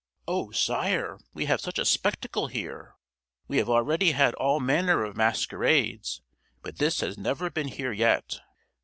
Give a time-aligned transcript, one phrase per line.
[0.27, 2.95] "Oh, sire, we have such a spectacle here;
[3.47, 6.23] we have already had all manner of masquerades,
[6.63, 8.39] but this has never been here yet."